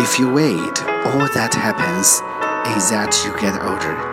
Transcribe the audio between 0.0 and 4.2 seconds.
If you wait, all that happens is that you get older.